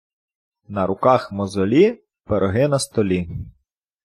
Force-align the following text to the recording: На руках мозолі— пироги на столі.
На 0.67 0.85
руках 0.87 1.31
мозолі— 1.31 2.01
пироги 2.23 2.67
на 2.67 2.79
столі. 2.79 3.29